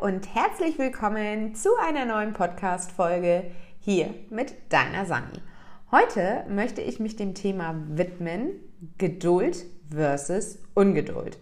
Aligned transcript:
und 0.00 0.34
herzlich 0.34 0.78
willkommen 0.78 1.54
zu 1.54 1.70
einer 1.80 2.04
neuen 2.04 2.34
Podcast-Folge 2.34 3.44
hier 3.78 4.14
mit 4.28 4.54
deiner 4.68 5.06
Sani. 5.06 5.40
Heute 5.90 6.44
möchte 6.48 6.82
ich 6.82 7.00
mich 7.00 7.16
dem 7.16 7.34
Thema 7.34 7.74
widmen: 7.88 8.50
Geduld 8.98 9.64
versus 9.90 10.58
Ungeduld. 10.74 11.38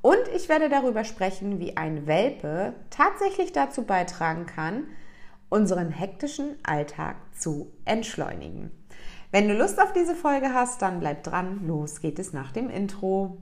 Und 0.00 0.20
ich 0.34 0.48
werde 0.48 0.68
darüber 0.68 1.02
sprechen, 1.02 1.58
wie 1.58 1.76
ein 1.76 2.06
Welpe 2.06 2.74
tatsächlich 2.90 3.52
dazu 3.52 3.82
beitragen 3.82 4.46
kann, 4.46 4.84
unseren 5.48 5.90
hektischen 5.90 6.56
Alltag 6.62 7.16
zu 7.36 7.72
entschleunigen. 7.84 8.70
Wenn 9.32 9.48
du 9.48 9.54
Lust 9.54 9.80
auf 9.82 9.92
diese 9.92 10.14
Folge 10.14 10.54
hast, 10.54 10.82
dann 10.82 11.00
bleib 11.00 11.24
dran. 11.24 11.66
Los 11.66 12.00
geht 12.00 12.20
es 12.20 12.32
nach 12.32 12.52
dem 12.52 12.70
Intro. 12.70 13.38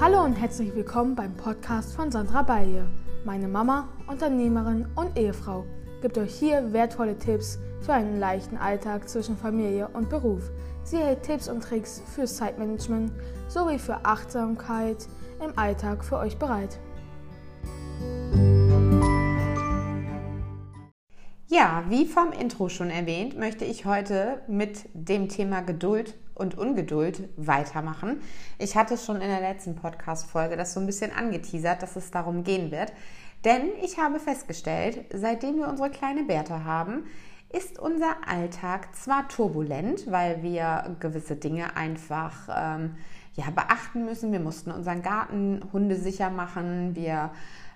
Hallo 0.00 0.24
und 0.24 0.32
herzlich 0.32 0.74
willkommen 0.74 1.14
beim 1.14 1.36
Podcast 1.36 1.94
von 1.94 2.10
Sandra 2.10 2.40
Balje. 2.40 2.86
Meine 3.26 3.48
Mama, 3.48 3.86
Unternehmerin 4.06 4.88
und 4.96 5.18
Ehefrau 5.18 5.66
gibt 6.00 6.16
euch 6.16 6.34
hier 6.34 6.72
wertvolle 6.72 7.18
Tipps 7.18 7.58
für 7.82 7.92
einen 7.92 8.18
leichten 8.18 8.56
Alltag 8.56 9.10
zwischen 9.10 9.36
Familie 9.36 9.88
und 9.88 10.08
Beruf. 10.08 10.50
Sie 10.84 10.96
hält 10.96 11.24
Tipps 11.24 11.50
und 11.50 11.62
Tricks 11.62 12.02
für 12.14 12.24
Zeitmanagement 12.24 13.12
sowie 13.48 13.78
für 13.78 14.06
Achtsamkeit 14.06 15.06
im 15.44 15.52
Alltag 15.58 16.02
für 16.02 16.16
euch 16.16 16.38
bereit. 16.38 16.78
Ja, 21.48 21.84
wie 21.90 22.06
vom 22.06 22.32
Intro 22.32 22.70
schon 22.70 22.88
erwähnt, 22.88 23.38
möchte 23.38 23.66
ich 23.66 23.84
heute 23.84 24.40
mit 24.48 24.88
dem 24.94 25.28
Thema 25.28 25.60
Geduld 25.60 26.16
und 26.40 26.58
Ungeduld 26.58 27.28
weitermachen. 27.36 28.22
Ich 28.58 28.74
hatte 28.76 28.96
schon 28.96 29.16
in 29.16 29.28
der 29.28 29.40
letzten 29.40 29.76
Podcast-Folge 29.76 30.56
das 30.56 30.72
so 30.72 30.80
ein 30.80 30.86
bisschen 30.86 31.12
angeteasert, 31.12 31.82
dass 31.82 31.96
es 31.96 32.10
darum 32.10 32.42
gehen 32.42 32.70
wird. 32.70 32.92
Denn 33.44 33.70
ich 33.82 33.98
habe 33.98 34.18
festgestellt, 34.18 35.04
seitdem 35.12 35.58
wir 35.58 35.68
unsere 35.68 35.90
kleine 35.90 36.24
Bertha 36.24 36.64
haben, 36.64 37.04
ist 37.52 37.78
unser 37.78 38.16
Alltag 38.26 38.94
zwar 38.94 39.28
turbulent, 39.28 40.10
weil 40.10 40.42
wir 40.42 40.96
gewisse 41.00 41.36
Dinge 41.36 41.76
einfach 41.76 42.48
ähm, 42.54 42.96
ja, 43.34 43.50
beachten 43.50 44.04
müssen. 44.04 44.32
Wir 44.32 44.40
mussten 44.40 44.70
unseren 44.70 45.02
Garten 45.02 45.60
hundesicher 45.72 46.30
machen. 46.30 46.94
Wir 46.94 47.30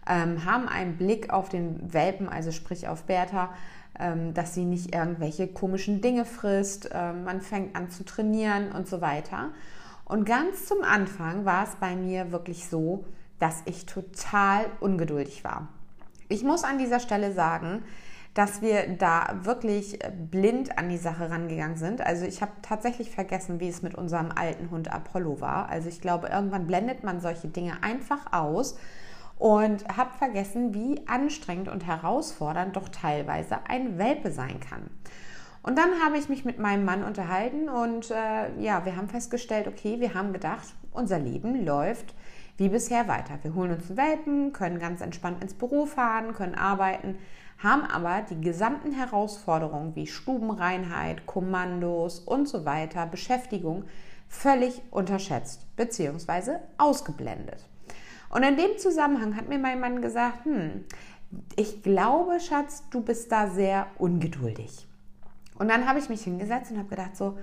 ähm, 0.09 0.45
haben 0.45 0.69
einen 0.69 0.97
Blick 0.97 1.31
auf 1.31 1.49
den 1.49 1.93
Welpen, 1.93 2.29
also 2.29 2.53
sprich 2.53 2.89
auf 2.89 3.05
Bertha, 3.05 3.53
dass 4.35 4.55
sie 4.55 4.65
nicht 4.65 4.95
irgendwelche 4.95 5.49
komischen 5.49 6.01
Dinge 6.01 6.25
frisst. 6.25 6.91
Ähm, 6.93 7.25
man 7.25 7.41
fängt 7.41 7.77
an 7.77 7.91
zu 7.91 8.05
trainieren 8.05 8.73
und 8.73 8.89
so 8.89 9.01
weiter. 9.01 9.51
Und 10.05 10.27
ganz 10.27 10.67
zum 10.67 10.83
Anfang 10.83 11.45
war 11.45 11.65
es 11.65 11.77
bei 11.77 11.97
mir 11.97 12.33
wirklich 12.33 12.69
so, 12.69 13.05
dass 13.39 13.63
ich 13.67 13.87
total 13.87 14.67
ungeduldig 14.81 15.45
war. 15.45 15.69
Ich 16.29 16.45
muss 16.45 16.65
an 16.65 16.79
dieser 16.79 17.01
Stelle 17.01 17.33
sagen, 17.33 17.83
dass 18.35 18.63
wir 18.63 18.89
da 18.97 19.41
wirklich 19.43 20.01
blind 20.31 20.77
an 20.77 20.89
die 20.89 20.99
Sache 20.99 21.31
rangegangen 21.31 21.77
sind. 21.77 22.01
Also 22.01 22.25
ich 22.27 22.43
habe 22.43 22.51
tatsächlich 22.63 23.11
vergessen, 23.11 23.61
wie 23.61 23.69
es 23.69 23.83
mit 23.83 23.95
unserem 23.95 24.33
alten 24.35 24.71
Hund 24.71 24.93
Apollo 24.93 25.41
war. 25.41 25.69
Also 25.69 25.89
ich 25.89 26.01
glaube, 26.01 26.29
irgendwann 26.29 26.67
blendet 26.67 27.05
man 27.05 27.21
solche 27.21 27.49
Dinge 27.49 27.83
einfach 27.83 28.33
aus 28.33 28.77
und 29.45 29.87
habe 29.95 30.17
vergessen, 30.17 30.73
wie 30.73 31.07
anstrengend 31.07 31.69
und 31.69 31.87
herausfordernd 31.87 32.77
doch 32.77 32.89
teilweise 32.89 33.59
ein 33.69 33.99
Welpe 33.99 34.33
sein 34.33 34.59
kann. 34.59 34.89
Und 35.63 35.77
dann 35.77 36.03
habe 36.03 36.17
ich 36.17 36.31
mich 36.31 36.47
mit 36.47 36.59
meinem 36.59 36.87
Mann 36.87 37.05
unterhalten 37.05 37.69
und 37.69 38.11
äh, 38.11 38.59
ja, 38.59 38.87
wir 38.87 38.97
haben 38.97 39.11
festgestellt, 39.11 39.69
okay, 39.69 40.01
wir 40.01 40.15
haben 40.15 40.33
gedacht, 40.33 40.75
unser 40.93 41.19
Leben 41.19 41.63
läuft 41.63 42.15
wie 42.57 42.71
bisher 42.71 43.07
weiter. 43.07 43.39
Wir 43.43 43.55
holen 43.55 43.73
uns 43.73 43.91
einen 43.91 43.99
Welpen, 43.99 44.53
können 44.55 44.79
ganz 44.79 45.03
entspannt 45.03 45.43
ins 45.43 45.53
Büro 45.53 45.85
fahren, 45.85 46.33
können 46.33 46.55
arbeiten, 46.55 47.19
haben 47.63 47.83
aber 47.83 48.23
die 48.23 48.41
gesamten 48.41 48.93
Herausforderungen 48.93 49.95
wie 49.95 50.07
Stubenreinheit, 50.07 51.27
Kommandos 51.27 52.19
und 52.19 52.49
so 52.49 52.65
weiter, 52.65 53.05
Beschäftigung 53.05 53.85
völlig 54.27 54.81
unterschätzt 54.91 55.67
bzw. 55.77 56.61
ausgeblendet. 56.79 57.69
Und 58.29 58.43
in 58.43 58.57
dem 58.57 58.79
Zusammenhang 58.79 59.37
hat 59.37 59.49
mir 59.49 59.59
mein 59.59 59.81
Mann 59.81 60.03
gesagt, 60.03 60.45
hm, 60.45 60.85
ich 61.57 61.83
glaube, 61.83 62.41
Schatz, 62.41 62.85
du 62.91 63.01
bist 63.01 63.31
da 63.31 63.49
sehr 63.49 63.87
ungeduldig. 63.99 64.87
Und 65.59 65.69
dann 65.69 65.87
habe 65.87 65.99
ich 65.99 66.09
mich 66.09 66.23
hingesetzt 66.23 66.71
und 66.71 66.79
habe 66.79 66.89
gedacht 66.89 67.17
so, 67.17 67.39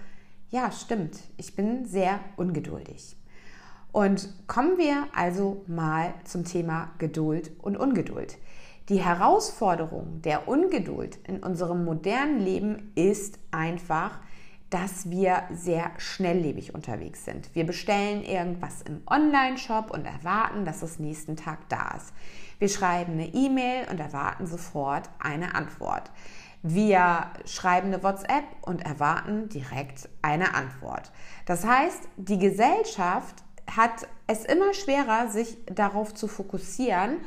ja, 0.50 0.72
stimmt, 0.72 1.18
ich 1.38 1.56
bin 1.56 1.86
sehr 1.86 2.20
ungeduldig. 2.36 3.16
Und 3.94 4.30
kommen 4.48 4.78
wir 4.78 5.08
also 5.14 5.64
mal 5.68 6.14
zum 6.24 6.46
Thema 6.46 6.92
Geduld 6.98 7.52
und 7.62 7.78
Ungeduld. 7.78 8.38
Die 8.90 9.02
Herausforderung 9.02 10.22
der 10.22 10.48
Ungeduld 10.48 11.18
in 11.28 11.42
unserem 11.44 11.86
modernen 11.86 12.40
Leben 12.40 12.92
ist 12.96 13.40
einfach, 13.52 14.20
dass 14.72 15.10
wir 15.10 15.44
sehr 15.52 15.92
schnelllebig 15.98 16.74
unterwegs 16.74 17.26
sind. 17.26 17.54
Wir 17.54 17.66
bestellen 17.66 18.24
irgendwas 18.24 18.82
im 18.82 19.02
Online-Shop 19.06 19.92
und 19.92 20.06
erwarten, 20.06 20.66
dass 20.66 20.82
es 20.82 20.98
nächsten 20.98 21.36
Tag 21.36 21.68
da 21.70 21.96
ist. 21.98 22.14
Wir 22.58 22.70
schreiben 22.70 23.14
eine 23.14 23.28
E-Mail 23.28 23.88
und 23.92 24.00
erwarten 24.00 24.48
sofort 24.48 25.10
eine 25.20 25.56
Antwort. 25.56 26.10
Wir 26.64 27.32
schreiben 27.46 27.88
eine 27.88 28.02
WhatsApp 28.02 28.46
und 28.62 28.86
erwarten 28.86 29.50
direkt 29.50 30.08
eine 30.22 30.54
Antwort. 30.56 31.12
Das 31.46 31.66
heißt, 31.66 32.08
die 32.16 32.40
Gesellschaft 32.40 33.44
hat 33.76 34.08
es 34.28 34.46
immer 34.46 34.74
schwerer, 34.74 35.28
sich 35.30 35.58
darauf 35.66 36.14
zu 36.14 36.28
fokussieren, 36.28 37.18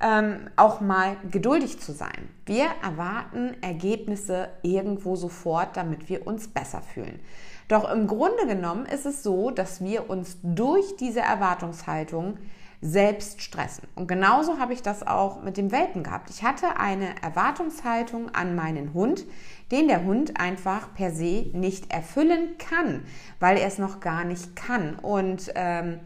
ähm, 0.00 0.48
auch 0.56 0.80
mal 0.80 1.16
geduldig 1.30 1.80
zu 1.80 1.92
sein. 1.92 2.28
Wir 2.46 2.66
erwarten 2.82 3.54
Ergebnisse 3.62 4.48
irgendwo 4.62 5.16
sofort, 5.16 5.76
damit 5.76 6.08
wir 6.08 6.26
uns 6.26 6.48
besser 6.48 6.82
fühlen. 6.82 7.20
Doch 7.68 7.90
im 7.90 8.06
Grunde 8.06 8.46
genommen 8.46 8.86
ist 8.86 9.06
es 9.06 9.22
so, 9.22 9.50
dass 9.50 9.82
wir 9.82 10.10
uns 10.10 10.38
durch 10.42 10.96
diese 10.96 11.20
Erwartungshaltung 11.20 12.38
selbst 12.82 13.42
stressen. 13.42 13.86
Und 13.94 14.08
genauso 14.08 14.58
habe 14.58 14.72
ich 14.72 14.82
das 14.82 15.06
auch 15.06 15.42
mit 15.42 15.56
dem 15.56 15.70
Welpen 15.70 16.02
gehabt. 16.02 16.30
Ich 16.30 16.42
hatte 16.42 16.78
eine 16.78 17.22
Erwartungshaltung 17.22 18.30
an 18.34 18.56
meinen 18.56 18.94
Hund, 18.94 19.26
den 19.70 19.86
der 19.86 20.04
Hund 20.04 20.40
einfach 20.40 20.94
per 20.94 21.10
se 21.10 21.50
nicht 21.52 21.92
erfüllen 21.92 22.56
kann, 22.58 23.04
weil 23.38 23.58
er 23.58 23.66
es 23.66 23.78
noch 23.78 24.00
gar 24.00 24.24
nicht 24.24 24.56
kann. 24.56 24.94
Und 24.96 25.52
ähm, 25.54 26.00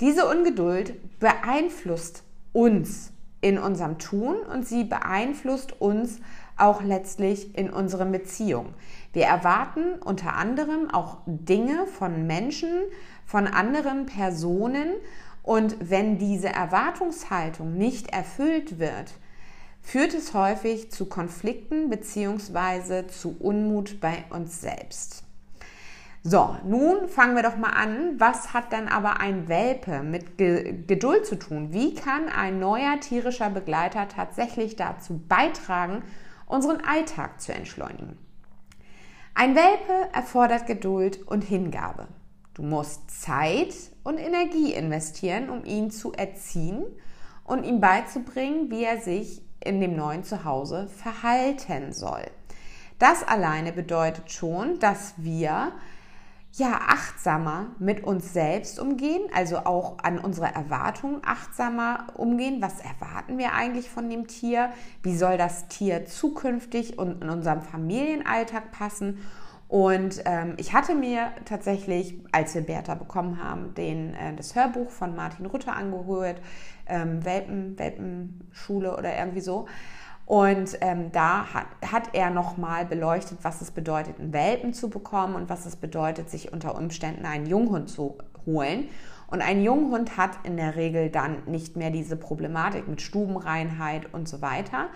diese 0.00 0.28
Ungeduld 0.28 1.18
beeinflusst 1.18 2.22
uns 2.52 3.12
in 3.40 3.58
unserem 3.58 3.98
Tun 3.98 4.36
und 4.36 4.66
sie 4.66 4.84
beeinflusst 4.84 5.80
uns 5.80 6.20
auch 6.56 6.82
letztlich 6.82 7.56
in 7.56 7.70
unseren 7.70 8.12
Beziehungen. 8.12 8.74
Wir 9.12 9.24
erwarten 9.24 9.94
unter 10.04 10.34
anderem 10.34 10.90
auch 10.90 11.18
Dinge 11.26 11.86
von 11.86 12.26
Menschen, 12.26 12.70
von 13.24 13.46
anderen 13.46 14.06
Personen 14.06 14.92
und 15.42 15.76
wenn 15.80 16.18
diese 16.18 16.48
Erwartungshaltung 16.48 17.76
nicht 17.76 18.12
erfüllt 18.12 18.78
wird, 18.78 19.12
führt 19.80 20.14
es 20.14 20.34
häufig 20.34 20.90
zu 20.90 21.06
Konflikten 21.06 21.88
bzw. 21.88 23.06
zu 23.06 23.36
Unmut 23.38 24.00
bei 24.00 24.24
uns 24.30 24.60
selbst. 24.60 25.24
So, 26.22 26.54
nun 26.64 27.08
fangen 27.08 27.34
wir 27.34 27.42
doch 27.42 27.56
mal 27.56 27.70
an. 27.70 28.20
Was 28.20 28.52
hat 28.52 28.74
dann 28.74 28.88
aber 28.88 29.20
ein 29.20 29.48
Welpe 29.48 30.02
mit 30.02 30.36
Ge 30.36 30.84
Geduld 30.86 31.24
zu 31.24 31.38
tun? 31.38 31.72
Wie 31.72 31.94
kann 31.94 32.28
ein 32.28 32.58
neuer 32.58 33.00
tierischer 33.00 33.48
Begleiter 33.48 34.06
tatsächlich 34.06 34.76
dazu 34.76 35.18
beitragen, 35.28 36.02
unseren 36.44 36.82
Alltag 36.84 37.40
zu 37.40 37.54
entschleunigen? 37.54 38.18
Ein 39.34 39.54
Welpe 39.54 40.12
erfordert 40.12 40.66
Geduld 40.66 41.26
und 41.26 41.42
Hingabe. 41.42 42.08
Du 42.52 42.62
musst 42.64 43.22
Zeit 43.22 43.74
und 44.02 44.18
Energie 44.18 44.74
investieren, 44.74 45.48
um 45.48 45.64
ihn 45.64 45.90
zu 45.90 46.12
erziehen 46.12 46.84
und 47.44 47.64
ihm 47.64 47.80
beizubringen, 47.80 48.70
wie 48.70 48.84
er 48.84 49.00
sich 49.00 49.40
in 49.64 49.80
dem 49.80 49.96
neuen 49.96 50.24
Zuhause 50.24 50.88
verhalten 50.88 51.94
soll. 51.94 52.26
Das 52.98 53.26
alleine 53.26 53.72
bedeutet 53.72 54.30
schon, 54.30 54.78
dass 54.78 55.14
wir 55.16 55.72
ja 56.60 56.78
achtsamer 56.86 57.66
mit 57.78 58.04
uns 58.04 58.32
selbst 58.32 58.78
umgehen, 58.78 59.22
also 59.34 59.58
auch 59.58 59.98
an 60.02 60.18
unsere 60.18 60.54
Erwartungen 60.54 61.22
achtsamer 61.24 62.06
umgehen. 62.14 62.62
Was 62.62 62.80
erwarten 62.80 63.38
wir 63.38 63.54
eigentlich 63.54 63.90
von 63.90 64.08
dem 64.08 64.28
Tier? 64.28 64.70
Wie 65.02 65.16
soll 65.16 65.36
das 65.36 65.66
Tier 65.66 66.06
zukünftig 66.06 66.98
und 66.98 67.22
in 67.22 67.30
unserem 67.30 67.62
Familienalltag 67.62 68.70
passen? 68.70 69.18
Und 69.66 70.22
ähm, 70.24 70.54
ich 70.56 70.72
hatte 70.72 70.94
mir 70.94 71.30
tatsächlich, 71.44 72.20
als 72.32 72.54
wir 72.54 72.62
Bertha 72.62 72.96
bekommen 72.96 73.42
haben, 73.42 73.72
den, 73.74 74.14
äh, 74.14 74.34
das 74.34 74.54
Hörbuch 74.56 74.90
von 74.90 75.14
Martin 75.14 75.46
Rutter 75.46 75.74
angehört, 75.74 76.40
ähm, 76.86 77.24
Welpen, 77.24 77.78
Welpenschule 77.78 78.96
oder 78.96 79.16
irgendwie 79.16 79.40
so. 79.40 79.66
Und 80.30 80.78
ähm, 80.80 81.10
da 81.10 81.52
hat, 81.52 81.66
hat 81.84 82.10
er 82.12 82.30
nochmal 82.30 82.86
beleuchtet, 82.86 83.38
was 83.42 83.62
es 83.62 83.72
bedeutet, 83.72 84.20
einen 84.20 84.32
Welpen 84.32 84.72
zu 84.72 84.88
bekommen 84.88 85.34
und 85.34 85.48
was 85.48 85.66
es 85.66 85.74
bedeutet, 85.74 86.30
sich 86.30 86.52
unter 86.52 86.76
Umständen 86.76 87.26
einen 87.26 87.46
Junghund 87.46 87.90
zu 87.90 88.16
holen. 88.46 88.88
Und 89.26 89.42
ein 89.42 89.64
Junghund 89.64 90.16
hat 90.16 90.38
in 90.44 90.56
der 90.56 90.76
Regel 90.76 91.10
dann 91.10 91.42
nicht 91.46 91.74
mehr 91.74 91.90
diese 91.90 92.14
Problematik 92.14 92.86
mit 92.86 93.02
Stubenreinheit 93.02 94.14
und 94.14 94.28
so 94.28 94.40
weiter, 94.40 94.86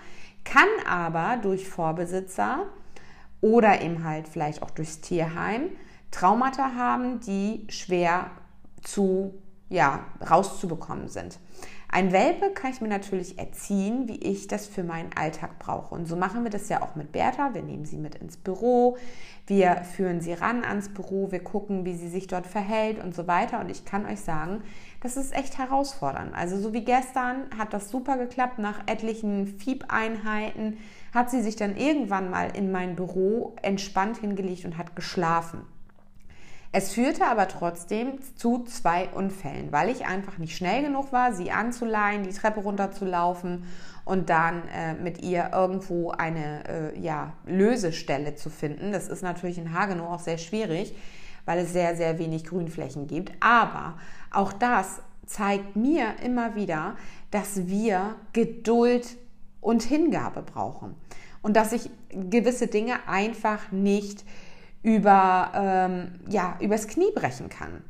kann 0.45 0.69
aber 0.89 1.35
durch 1.41 1.67
Vorbesitzer 1.67 2.67
oder 3.41 3.81
eben 3.81 4.05
halt 4.05 4.29
vielleicht 4.29 4.63
auch 4.63 4.71
durchs 4.71 5.01
Tierheim 5.01 5.63
Traumata 6.11 6.75
haben, 6.77 7.19
die 7.19 7.67
schwer 7.67 8.31
zu 8.83 9.33
ja, 9.67 10.05
rauszubekommen 10.29 11.09
sind. 11.09 11.39
Ein 11.95 12.11
Welpe 12.11 12.49
kann 12.49 12.71
ich 12.71 12.81
mir 12.81 12.89
natürlich 12.89 13.39
erziehen, 13.39 14.09
wie 14.09 14.17
ich 14.17 14.49
das 14.49 14.67
für 14.67 14.83
meinen 14.83 15.11
Alltag 15.15 15.59
brauche. 15.59 15.95
Und 15.95 16.07
so 16.07 16.17
machen 16.17 16.43
wir 16.43 16.51
das 16.51 16.67
ja 16.67 16.81
auch 16.81 16.95
mit 16.95 17.13
Bertha. 17.13 17.53
Wir 17.53 17.61
nehmen 17.61 17.85
sie 17.85 17.95
mit 17.95 18.15
ins 18.15 18.35
Büro, 18.35 18.97
wir 19.47 19.77
führen 19.77 20.19
sie 20.19 20.33
ran 20.33 20.65
ans 20.65 20.89
Büro, 20.89 21.31
wir 21.31 21.41
gucken, 21.41 21.85
wie 21.85 21.95
sie 21.95 22.09
sich 22.09 22.27
dort 22.27 22.47
verhält 22.47 23.01
und 23.01 23.15
so 23.15 23.27
weiter. 23.27 23.61
Und 23.61 23.71
ich 23.71 23.85
kann 23.85 24.05
euch 24.05 24.19
sagen, 24.19 24.61
das 24.99 25.15
ist 25.15 25.33
echt 25.33 25.57
herausfordernd. 25.57 26.35
Also 26.35 26.59
so 26.59 26.73
wie 26.73 26.83
gestern 26.83 27.45
hat 27.57 27.71
das 27.71 27.89
super 27.89 28.17
geklappt. 28.17 28.59
Nach 28.59 28.85
etlichen 28.87 29.47
Fiebeinheiten 29.47 30.75
hat 31.13 31.31
sie 31.31 31.41
sich 31.41 31.55
dann 31.55 31.77
irgendwann 31.77 32.29
mal 32.29 32.49
in 32.57 32.73
mein 32.73 32.97
Büro 32.97 33.55
entspannt 33.61 34.17
hingelegt 34.17 34.65
und 34.65 34.77
hat 34.77 34.97
geschlafen. 34.97 35.61
Es 36.77 36.91
führte 36.91 37.25
aber 37.25 37.47
trotzdem 37.47 38.19
zu 38.35 38.65
zwei 38.65 39.07
Unfällen, 39.07 39.71
weil 39.71 39.87
ich 39.87 40.05
einfach 40.07 40.39
nicht 40.39 40.57
schnell 40.57 40.83
genug 40.83 41.13
war, 41.13 41.33
sie 41.33 41.49
anzuleihen, 41.49 42.23
die 42.23 42.33
Treppe 42.33 42.59
runterzulaufen 42.59 43.63
und 44.03 44.29
dann 44.29 44.67
äh, 44.67 44.93
mit 44.93 45.23
ihr 45.23 45.51
irgendwo 45.53 46.11
eine 46.11 46.67
äh, 46.67 46.99
ja, 46.99 47.31
Lösestelle 47.45 48.35
zu 48.35 48.49
finden. 48.49 48.91
Das 48.91 49.07
ist 49.07 49.21
natürlich 49.21 49.57
in 49.57 49.73
Hagenow 49.73 50.09
auch 50.09 50.19
sehr 50.19 50.37
schwierig, 50.37 50.93
weil 51.45 51.59
es 51.59 51.71
sehr, 51.71 51.95
sehr 51.95 52.19
wenig 52.19 52.43
Grünflächen 52.43 53.07
gibt. 53.07 53.31
Aber 53.39 53.97
auch 54.29 54.51
das 54.51 55.01
zeigt 55.25 55.77
mir 55.77 56.15
immer 56.25 56.55
wieder, 56.55 56.97
dass 57.31 57.67
wir 57.67 58.15
Geduld 58.33 59.15
und 59.61 59.81
Hingabe 59.81 60.41
brauchen 60.41 60.95
und 61.41 61.55
dass 61.55 61.71
ich 61.71 61.89
gewisse 62.09 62.67
Dinge 62.67 63.07
einfach 63.07 63.71
nicht 63.71 64.25
über, 64.85 65.51
ähm, 65.55 66.19
ja, 66.29 66.57
übers 66.61 66.87
Knie 66.87 67.11
brechen 67.15 67.49
kann. 67.49 67.81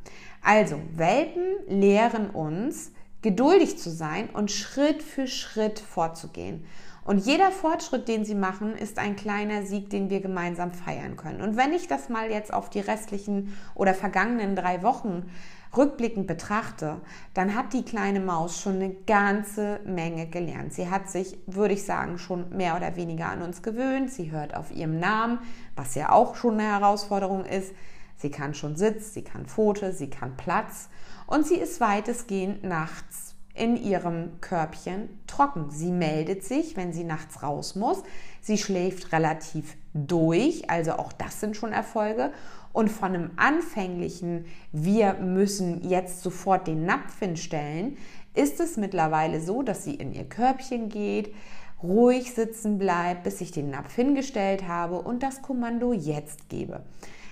Also, 0.41 0.79
Welpen 0.95 1.43
lehren 1.67 2.29
uns, 2.29 2.93
geduldig 3.21 3.77
zu 3.77 3.89
sein 3.89 4.29
und 4.29 4.49
Schritt 4.49 5.03
für 5.03 5.27
Schritt 5.27 5.79
vorzugehen. 5.79 6.65
Und 7.03 7.25
jeder 7.25 7.51
Fortschritt, 7.51 8.07
den 8.07 8.23
sie 8.23 8.33
machen, 8.33 8.75
ist 8.75 8.97
ein 8.97 9.15
kleiner 9.15 9.63
Sieg, 9.63 9.89
den 9.89 10.09
wir 10.09 10.21
gemeinsam 10.21 10.71
feiern 10.71 11.17
können. 11.17 11.41
Und 11.41 11.57
wenn 11.57 11.73
ich 11.73 11.87
das 11.87 12.07
mal 12.07 12.31
jetzt 12.31 12.53
auf 12.53 12.69
die 12.69 12.79
restlichen 12.79 13.57
oder 13.75 13.93
vergangenen 13.93 14.55
drei 14.55 14.81
Wochen 14.81 15.29
rückblickend 15.75 16.27
betrachte, 16.27 17.01
dann 17.33 17.55
hat 17.55 17.73
die 17.73 17.83
kleine 17.83 18.19
Maus 18.19 18.59
schon 18.59 18.75
eine 18.75 18.93
ganze 18.93 19.79
Menge 19.85 20.27
gelernt. 20.27 20.73
Sie 20.73 20.89
hat 20.89 21.09
sich, 21.09 21.37
würde 21.47 21.73
ich 21.73 21.83
sagen, 21.83 22.17
schon 22.17 22.49
mehr 22.55 22.75
oder 22.75 22.95
weniger 22.95 23.27
an 23.29 23.41
uns 23.41 23.61
gewöhnt. 23.61 24.11
Sie 24.11 24.31
hört 24.31 24.55
auf 24.55 24.71
ihrem 24.71 24.99
Namen, 24.99 25.39
was 25.75 25.95
ja 25.95 26.11
auch 26.11 26.35
schon 26.35 26.59
eine 26.59 26.69
Herausforderung 26.71 27.45
ist. 27.45 27.73
Sie 28.17 28.31
kann 28.31 28.53
schon 28.53 28.75
Sitz, 28.75 29.13
sie 29.13 29.23
kann 29.23 29.45
Pfote, 29.45 29.91
sie 29.91 30.09
kann 30.09 30.37
Platz 30.37 30.89
und 31.27 31.45
sie 31.45 31.55
ist 31.55 31.81
weitestgehend 31.81 32.63
nachts 32.63 33.35
in 33.53 33.77
ihrem 33.77 34.41
Körbchen 34.41 35.09
trocken. 35.27 35.69
Sie 35.69 35.91
meldet 35.91 36.43
sich, 36.43 36.75
wenn 36.75 36.91
sie 36.91 37.05
nachts 37.05 37.41
raus 37.41 37.75
muss. 37.75 38.03
Sie 38.41 38.57
schläft 38.57 39.11
relativ 39.13 39.77
durch, 39.93 40.69
also 40.69 40.93
auch 40.93 41.13
das 41.13 41.39
sind 41.39 41.55
schon 41.55 41.71
Erfolge. 41.71 42.31
Und 42.75 42.89
von 42.91 43.15
einem 43.15 43.31
anfänglichen, 43.37 44.47
wir 44.73 45.13
müssen 45.13 45.87
jetzt 45.87 46.21
sofort 46.21 46.67
den 46.67 46.85
Napf 46.85 47.19
hinstellen, 47.19 47.95
ist 48.33 48.59
es 48.59 48.75
mittlerweile 48.75 49.39
so, 49.39 49.63
dass 49.63 49.85
sie 49.85 49.95
in 49.95 50.11
ihr 50.11 50.25
Körbchen 50.25 50.89
geht, 50.89 51.33
ruhig 51.81 52.33
sitzen 52.33 52.77
bleibt, 52.77 53.23
bis 53.23 53.39
ich 53.39 53.53
den 53.53 53.69
Napf 53.69 53.95
hingestellt 53.95 54.67
habe 54.67 54.99
und 54.99 55.23
das 55.23 55.41
Kommando 55.41 55.93
jetzt 55.93 56.49
gebe. 56.49 56.83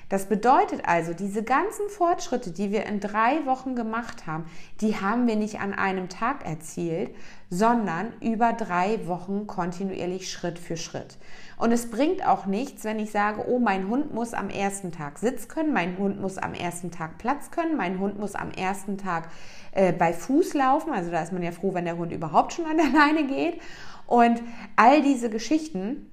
Das 0.09 0.27
bedeutet 0.27 0.81
also, 0.85 1.13
diese 1.13 1.43
ganzen 1.43 1.89
Fortschritte, 1.89 2.51
die 2.51 2.71
wir 2.71 2.85
in 2.85 2.99
drei 2.99 3.45
Wochen 3.45 3.75
gemacht 3.75 4.27
haben, 4.27 4.45
die 4.81 4.99
haben 4.99 5.27
wir 5.27 5.35
nicht 5.35 5.59
an 5.59 5.73
einem 5.73 6.09
Tag 6.09 6.45
erzielt, 6.45 7.15
sondern 7.49 8.13
über 8.19 8.53
drei 8.53 9.07
Wochen 9.07 9.47
kontinuierlich 9.47 10.31
Schritt 10.31 10.59
für 10.59 10.77
Schritt. 10.77 11.17
Und 11.57 11.71
es 11.71 11.89
bringt 11.89 12.25
auch 12.27 12.45
nichts, 12.45 12.83
wenn 12.83 12.99
ich 12.99 13.11
sage, 13.11 13.45
oh, 13.47 13.59
mein 13.59 13.87
Hund 13.87 14.13
muss 14.13 14.33
am 14.33 14.49
ersten 14.49 14.91
Tag 14.91 15.19
Sitz 15.19 15.47
können, 15.47 15.71
mein 15.71 15.97
Hund 15.97 16.19
muss 16.19 16.37
am 16.37 16.53
ersten 16.53 16.91
Tag 16.91 17.17
Platz 17.19 17.51
können, 17.51 17.77
mein 17.77 17.99
Hund 17.99 18.19
muss 18.19 18.35
am 18.35 18.51
ersten 18.51 18.97
Tag 18.97 19.29
äh, 19.71 19.93
bei 19.93 20.13
Fuß 20.13 20.55
laufen. 20.55 20.91
Also 20.93 21.11
da 21.11 21.21
ist 21.21 21.31
man 21.31 21.43
ja 21.43 21.51
froh, 21.51 21.73
wenn 21.73 21.85
der 21.85 21.97
Hund 21.97 22.11
überhaupt 22.11 22.53
schon 22.53 22.65
an 22.65 22.77
der 22.77 22.89
Leine 22.89 23.27
geht. 23.27 23.61
Und 24.07 24.41
all 24.75 25.01
diese 25.01 25.29
Geschichten 25.29 26.09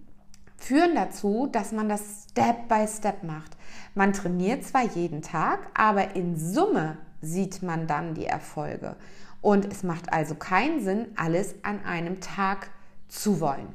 führen 0.56 0.94
dazu, 0.94 1.48
dass 1.50 1.72
man 1.72 1.88
das 1.88 2.26
Step 2.30 2.68
by 2.68 2.86
Step 2.86 3.24
macht. 3.24 3.56
Man 3.94 4.12
trainiert 4.12 4.64
zwar 4.64 4.84
jeden 4.84 5.22
Tag, 5.22 5.68
aber 5.74 6.14
in 6.14 6.36
Summe 6.36 6.98
sieht 7.20 7.62
man 7.62 7.86
dann 7.86 8.14
die 8.14 8.26
Erfolge. 8.26 8.96
Und 9.40 9.70
es 9.70 9.82
macht 9.82 10.12
also 10.12 10.34
keinen 10.34 10.82
Sinn, 10.82 11.08
alles 11.16 11.54
an 11.62 11.84
einem 11.84 12.20
Tag 12.20 12.70
zu 13.08 13.40
wollen. 13.40 13.68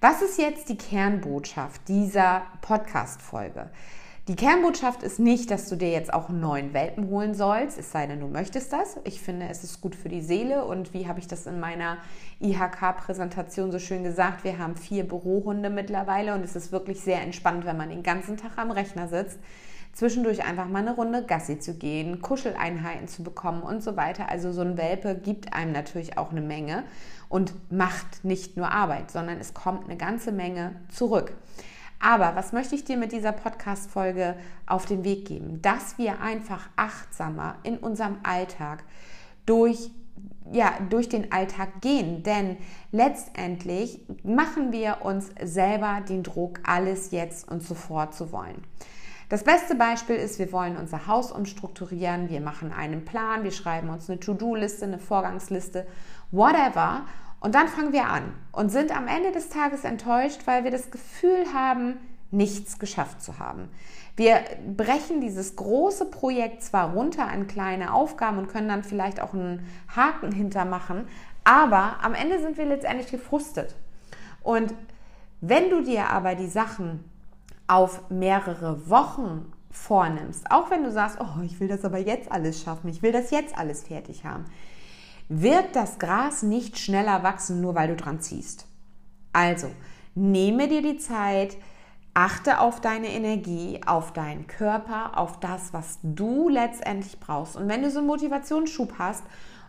Was 0.00 0.22
ist 0.22 0.38
jetzt 0.38 0.68
die 0.68 0.76
Kernbotschaft 0.76 1.88
dieser 1.88 2.42
Podcast-Folge? 2.60 3.70
Die 4.28 4.34
Kernbotschaft 4.34 5.04
ist 5.04 5.20
nicht, 5.20 5.52
dass 5.52 5.68
du 5.68 5.76
dir 5.76 5.90
jetzt 5.90 6.12
auch 6.12 6.28
einen 6.28 6.40
neuen 6.40 6.74
Welpen 6.74 7.10
holen 7.10 7.32
sollst, 7.32 7.78
es 7.78 7.92
sei 7.92 8.08
denn, 8.08 8.18
du 8.18 8.26
möchtest 8.26 8.72
das. 8.72 8.98
Ich 9.04 9.20
finde, 9.20 9.46
es 9.48 9.62
ist 9.62 9.80
gut 9.80 9.94
für 9.94 10.08
die 10.08 10.20
Seele 10.20 10.64
und 10.64 10.92
wie 10.92 11.06
habe 11.06 11.20
ich 11.20 11.28
das 11.28 11.46
in 11.46 11.60
meiner 11.60 11.98
IHK-Präsentation 12.40 13.70
so 13.70 13.78
schön 13.78 14.02
gesagt, 14.02 14.42
wir 14.42 14.58
haben 14.58 14.74
vier 14.76 15.06
Bürohunde 15.06 15.70
mittlerweile 15.70 16.34
und 16.34 16.42
es 16.42 16.56
ist 16.56 16.72
wirklich 16.72 17.02
sehr 17.02 17.22
entspannt, 17.22 17.66
wenn 17.66 17.76
man 17.76 17.88
den 17.88 18.02
ganzen 18.02 18.36
Tag 18.36 18.58
am 18.58 18.72
Rechner 18.72 19.06
sitzt 19.06 19.38
zwischendurch 19.92 20.44
einfach 20.44 20.68
mal 20.68 20.80
eine 20.80 20.94
Runde 20.94 21.24
Gassi 21.24 21.58
zu 21.58 21.72
gehen, 21.72 22.20
Kuscheleinheiten 22.20 23.08
zu 23.08 23.22
bekommen 23.22 23.62
und 23.62 23.82
so 23.82 23.96
weiter. 23.96 24.28
Also 24.28 24.52
so 24.52 24.60
ein 24.60 24.76
Welpe 24.76 25.14
gibt 25.14 25.54
einem 25.54 25.72
natürlich 25.72 26.18
auch 26.18 26.32
eine 26.32 26.42
Menge 26.42 26.84
und 27.30 27.54
macht 27.72 28.22
nicht 28.22 28.58
nur 28.58 28.70
Arbeit, 28.70 29.10
sondern 29.10 29.38
es 29.40 29.54
kommt 29.54 29.84
eine 29.84 29.96
ganze 29.96 30.32
Menge 30.32 30.76
zurück. 30.90 31.32
Aber 32.00 32.36
was 32.36 32.52
möchte 32.52 32.74
ich 32.74 32.84
dir 32.84 32.96
mit 32.96 33.12
dieser 33.12 33.32
Podcast-Folge 33.32 34.36
auf 34.66 34.86
den 34.86 35.04
Weg 35.04 35.26
geben? 35.26 35.60
Dass 35.62 35.98
wir 35.98 36.20
einfach 36.20 36.68
achtsamer 36.76 37.56
in 37.62 37.78
unserem 37.78 38.18
Alltag 38.22 38.84
durch 39.46 39.90
ja, 40.52 40.72
durch 40.88 41.08
den 41.08 41.32
Alltag 41.32 41.80
gehen. 41.80 42.22
Denn 42.22 42.56
letztendlich 42.92 44.00
machen 44.22 44.72
wir 44.72 44.98
uns 45.02 45.30
selber 45.42 46.00
den 46.08 46.22
Druck, 46.22 46.60
alles 46.64 47.10
jetzt 47.10 47.50
und 47.50 47.62
sofort 47.62 48.14
zu 48.14 48.32
wollen. 48.32 48.62
Das 49.28 49.42
beste 49.42 49.74
Beispiel 49.74 50.14
ist, 50.14 50.38
wir 50.38 50.52
wollen 50.52 50.76
unser 50.76 51.08
Haus 51.08 51.32
umstrukturieren, 51.32 52.30
wir 52.30 52.40
machen 52.40 52.72
einen 52.72 53.04
Plan, 53.04 53.42
wir 53.42 53.50
schreiben 53.50 53.88
uns 53.88 54.08
eine 54.08 54.20
To-Do-Liste, 54.20 54.84
eine 54.84 55.00
Vorgangsliste, 55.00 55.84
whatever. 56.30 57.02
Und 57.40 57.54
dann 57.54 57.68
fangen 57.68 57.92
wir 57.92 58.08
an 58.08 58.34
und 58.52 58.70
sind 58.70 58.96
am 58.96 59.08
Ende 59.08 59.32
des 59.32 59.48
Tages 59.48 59.84
enttäuscht, 59.84 60.42
weil 60.46 60.64
wir 60.64 60.70
das 60.70 60.90
Gefühl 60.90 61.52
haben, 61.54 61.98
nichts 62.30 62.78
geschafft 62.78 63.22
zu 63.22 63.38
haben. 63.38 63.68
Wir 64.16 64.40
brechen 64.76 65.20
dieses 65.20 65.56
große 65.56 66.06
Projekt 66.06 66.62
zwar 66.62 66.94
runter 66.94 67.28
an 67.28 67.46
kleine 67.46 67.92
Aufgaben 67.92 68.38
und 68.38 68.48
können 68.48 68.68
dann 68.68 68.82
vielleicht 68.82 69.20
auch 69.20 69.34
einen 69.34 69.66
Haken 69.94 70.32
hintermachen, 70.32 71.06
aber 71.44 71.98
am 72.02 72.14
Ende 72.14 72.40
sind 72.40 72.56
wir 72.56 72.64
letztendlich 72.64 73.10
gefrustet. 73.10 73.76
Und 74.42 74.74
wenn 75.40 75.70
du 75.70 75.82
dir 75.82 76.10
aber 76.10 76.34
die 76.34 76.48
Sachen 76.48 77.04
auf 77.68 78.10
mehrere 78.10 78.88
Wochen 78.88 79.52
vornimmst, 79.70 80.50
auch 80.50 80.70
wenn 80.70 80.82
du 80.82 80.90
sagst, 80.90 81.18
oh, 81.20 81.42
ich 81.44 81.60
will 81.60 81.68
das 81.68 81.84
aber 81.84 81.98
jetzt 81.98 82.32
alles 82.32 82.62
schaffen, 82.62 82.88
ich 82.88 83.02
will 83.02 83.12
das 83.12 83.30
jetzt 83.30 83.56
alles 83.56 83.82
fertig 83.82 84.24
haben, 84.24 84.46
wird 85.28 85.74
das 85.74 85.98
Gras 85.98 86.42
nicht 86.42 86.78
schneller 86.78 87.22
wachsen, 87.22 87.60
nur 87.60 87.74
weil 87.74 87.88
du 87.88 87.96
dran 87.96 88.20
ziehst. 88.20 88.66
Also, 89.32 89.70
nehme 90.14 90.68
dir 90.68 90.82
die 90.82 90.98
Zeit, 90.98 91.56
achte 92.14 92.60
auf 92.60 92.80
deine 92.80 93.08
Energie, 93.08 93.80
auf 93.84 94.12
deinen 94.12 94.46
Körper, 94.46 95.18
auf 95.18 95.40
das, 95.40 95.72
was 95.72 95.98
du 96.02 96.48
letztendlich 96.48 97.20
brauchst. 97.20 97.56
Und 97.56 97.68
wenn 97.68 97.82
du 97.82 97.90
so 97.90 97.98
einen 97.98 98.06
Motivationsschub 98.06 98.94
hast 98.98 99.24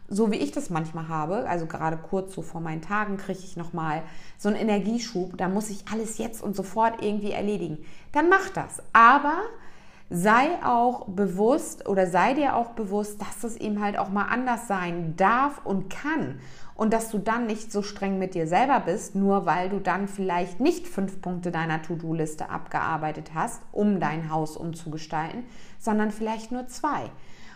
so 0.08 0.32
wie 0.32 0.38
ich 0.38 0.52
das 0.52 0.70
manchmal 0.70 1.10
habe, 1.10 1.48
also 1.48 1.66
gerade 1.66 1.98
kurz 1.98 2.34
so 2.34 2.42
vor 2.42 2.62
meinen 2.62 2.82
Tagen 2.82 3.18
kriege 3.18 3.40
ich 3.40 3.58
nochmal 3.58 4.04
so 4.38 4.48
einen 4.50 4.58
Energieschub, 4.58 5.38
da 5.38 5.50
muss 5.50 5.70
ich 5.70 5.84
alles 5.92 6.18
jetzt 6.18 6.42
und 6.42 6.56
sofort 6.56 7.02
irgendwie 7.04 7.32
erledigen. 7.32 7.80
Dann 8.14 8.30
mach 8.30 8.50
das. 8.50 8.82
Aber 8.94 9.42
sei 10.10 10.64
auch 10.64 11.06
bewusst 11.08 11.88
oder 11.88 12.08
sei 12.08 12.34
dir 12.34 12.56
auch 12.56 12.72
bewusst, 12.72 13.22
dass 13.22 13.44
es 13.44 13.58
eben 13.58 13.82
halt 13.82 13.98
auch 13.98 14.10
mal 14.10 14.26
anders 14.26 14.68
sein 14.68 15.16
darf 15.18 15.66
und 15.66 15.90
kann. 15.90 16.40
Und 16.76 16.94
dass 16.94 17.10
du 17.10 17.18
dann 17.18 17.48
nicht 17.48 17.72
so 17.72 17.82
streng 17.82 18.20
mit 18.20 18.36
dir 18.36 18.48
selber 18.48 18.82
bist, 18.82 19.16
nur 19.16 19.48
weil 19.48 19.70
du 19.70 19.80
dann 19.80 20.08
vielleicht 20.08 20.60
nicht 20.60 20.88
fünf 20.88 21.22
Punkte 21.22 21.52
deiner 21.52 21.82
To-Do-Liste 21.82 22.50
abgearbeitet 22.50 23.32
hast, 23.34 23.62
um 23.72 24.00
dein 24.00 24.30
Haus 24.30 24.56
umzugestalten, 24.56 25.44
sondern 25.80 26.12
vielleicht 26.12 26.52
nur 26.52 26.68
zwei. 26.68 27.10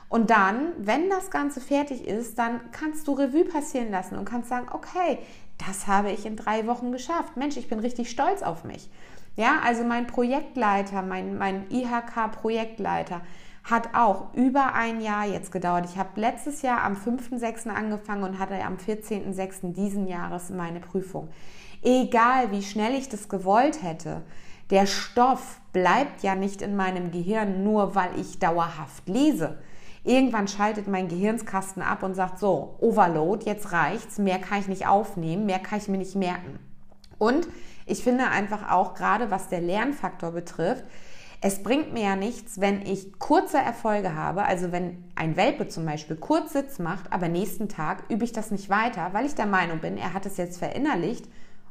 Und 0.09 0.29
dann, 0.29 0.73
wenn 0.77 1.09
das 1.09 1.29
Ganze 1.29 1.61
fertig 1.61 2.05
ist, 2.05 2.37
dann 2.37 2.59
kannst 2.71 3.07
du 3.07 3.13
Revue 3.13 3.45
passieren 3.45 3.91
lassen 3.91 4.17
und 4.17 4.25
kannst 4.25 4.49
sagen, 4.49 4.67
okay, 4.73 5.19
das 5.65 5.87
habe 5.87 6.11
ich 6.11 6.25
in 6.25 6.35
drei 6.35 6.67
Wochen 6.67 6.91
geschafft. 6.91 7.37
Mensch, 7.37 7.55
ich 7.55 7.69
bin 7.69 7.79
richtig 7.79 8.09
stolz 8.09 8.41
auf 8.41 8.63
mich. 8.63 8.89
Ja, 9.35 9.59
also 9.63 9.83
mein 9.83 10.07
Projektleiter, 10.07 11.01
mein, 11.01 11.37
mein 11.37 11.69
IHK-Projektleiter 11.69 13.21
hat 13.63 13.93
auch 13.93 14.33
über 14.33 14.73
ein 14.73 15.01
Jahr 15.01 15.25
jetzt 15.25 15.51
gedauert. 15.51 15.85
Ich 15.85 15.97
habe 15.97 16.19
letztes 16.19 16.61
Jahr 16.61 16.83
am 16.83 16.93
5.6. 16.93 17.69
angefangen 17.69 18.23
und 18.23 18.39
hatte 18.39 18.55
am 18.63 18.75
14.6. 18.75 19.73
diesen 19.73 20.07
Jahres 20.07 20.49
meine 20.49 20.79
Prüfung. 20.79 21.29
Egal 21.83 22.51
wie 22.51 22.63
schnell 22.63 22.95
ich 22.95 23.07
das 23.07 23.29
gewollt 23.29 23.81
hätte, 23.83 24.21
der 24.69 24.85
Stoff 24.85 25.59
bleibt 25.73 26.23
ja 26.23 26.35
nicht 26.35 26.61
in 26.61 26.75
meinem 26.75 27.11
Gehirn, 27.11 27.63
nur 27.63 27.95
weil 27.95 28.19
ich 28.19 28.39
dauerhaft 28.39 29.07
lese. 29.07 29.59
Irgendwann 30.03 30.47
schaltet 30.47 30.87
mein 30.87 31.07
Gehirnskasten 31.07 31.83
ab 31.83 32.03
und 32.03 32.15
sagt 32.15 32.39
so, 32.39 32.75
Overload, 32.79 33.45
jetzt 33.45 33.71
reicht's, 33.71 34.17
mehr 34.17 34.39
kann 34.39 34.59
ich 34.59 34.67
nicht 34.67 34.87
aufnehmen, 34.87 35.45
mehr 35.45 35.59
kann 35.59 35.77
ich 35.77 35.87
mir 35.87 35.97
nicht 35.97 36.15
merken. 36.15 36.59
Und 37.21 37.47
ich 37.85 38.03
finde 38.03 38.29
einfach 38.29 38.71
auch 38.71 38.95
gerade 38.95 39.29
was 39.29 39.47
der 39.47 39.61
Lernfaktor 39.61 40.31
betrifft, 40.31 40.83
es 41.39 41.61
bringt 41.61 41.93
mir 41.93 42.01
ja 42.03 42.15
nichts, 42.15 42.59
wenn 42.59 42.81
ich 42.81 43.19
kurze 43.19 43.59
Erfolge 43.59 44.15
habe, 44.15 44.43
also 44.45 44.71
wenn 44.71 45.03
ein 45.13 45.35
Welpe 45.35 45.67
zum 45.67 45.85
Beispiel 45.85 46.15
kurz 46.15 46.53
Sitz 46.53 46.79
macht, 46.79 47.13
aber 47.13 47.27
nächsten 47.27 47.69
Tag 47.69 48.05
übe 48.09 48.25
ich 48.25 48.31
das 48.31 48.49
nicht 48.49 48.71
weiter, 48.71 49.09
weil 49.11 49.27
ich 49.27 49.35
der 49.35 49.45
Meinung 49.45 49.77
bin, 49.81 49.97
er 49.97 50.13
hat 50.13 50.25
es 50.25 50.37
jetzt 50.37 50.57
verinnerlicht 50.57 51.25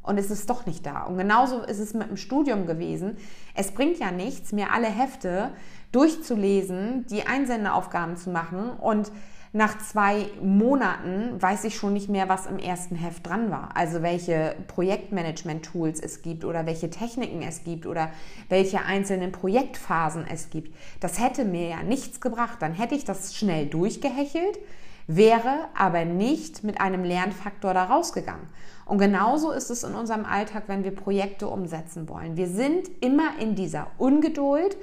und 0.04 0.18
es 0.18 0.30
ist 0.30 0.48
doch 0.48 0.66
nicht 0.66 0.86
da. 0.86 1.02
Und 1.02 1.18
genauso 1.18 1.62
ist 1.62 1.80
es 1.80 1.94
mit 1.94 2.08
dem 2.08 2.16
Studium 2.16 2.66
gewesen. 2.68 3.16
Es 3.56 3.72
bringt 3.72 3.98
ja 3.98 4.12
nichts, 4.12 4.52
mir 4.52 4.72
alle 4.72 4.88
Hefte 4.88 5.50
durchzulesen, 5.90 7.06
die 7.10 7.26
Einsendeaufgaben 7.26 8.16
zu 8.16 8.30
machen 8.30 8.70
und 8.70 9.10
nach 9.52 9.78
zwei 9.78 10.26
Monaten 10.40 11.42
weiß 11.42 11.64
ich 11.64 11.74
schon 11.74 11.92
nicht 11.92 12.08
mehr, 12.08 12.28
was 12.28 12.46
im 12.46 12.58
ersten 12.58 12.94
Heft 12.94 13.26
dran 13.26 13.50
war. 13.50 13.70
Also 13.74 14.00
welche 14.00 14.54
Projektmanagement-Tools 14.68 15.98
es 15.98 16.22
gibt 16.22 16.44
oder 16.44 16.66
welche 16.66 16.88
Techniken 16.88 17.42
es 17.42 17.64
gibt 17.64 17.84
oder 17.86 18.10
welche 18.48 18.84
einzelnen 18.84 19.32
Projektphasen 19.32 20.24
es 20.30 20.50
gibt. 20.50 20.76
Das 21.00 21.18
hätte 21.18 21.44
mir 21.44 21.68
ja 21.68 21.82
nichts 21.82 22.20
gebracht. 22.20 22.58
Dann 22.60 22.74
hätte 22.74 22.94
ich 22.94 23.04
das 23.04 23.34
schnell 23.34 23.66
durchgehechelt, 23.66 24.60
wäre 25.08 25.66
aber 25.76 26.04
nicht 26.04 26.62
mit 26.62 26.80
einem 26.80 27.02
Lernfaktor 27.02 27.74
da 27.74 27.84
rausgegangen. 27.86 28.46
Und 28.86 28.98
genauso 28.98 29.50
ist 29.50 29.70
es 29.70 29.82
in 29.82 29.94
unserem 29.94 30.26
Alltag, 30.26 30.64
wenn 30.68 30.84
wir 30.84 30.94
Projekte 30.94 31.48
umsetzen 31.48 32.08
wollen. 32.08 32.36
Wir 32.36 32.46
sind 32.46 32.88
immer 33.00 33.38
in 33.40 33.56
dieser 33.56 33.88
Ungeduld, 33.98 34.76